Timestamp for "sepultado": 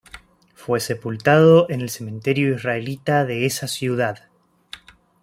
0.79-1.69